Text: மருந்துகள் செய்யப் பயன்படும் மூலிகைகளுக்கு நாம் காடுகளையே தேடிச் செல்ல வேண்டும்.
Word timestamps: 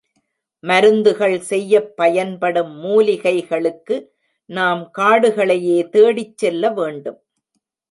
மருந்துகள் 0.63 1.39
செய்யப் 1.41 1.95
பயன்படும் 1.95 2.71
மூலிகைகளுக்கு 2.83 3.97
நாம் 4.49 4.91
காடுகளையே 4.97 5.89
தேடிச் 5.89 6.37
செல்ல 6.37 6.71
வேண்டும். 6.71 7.19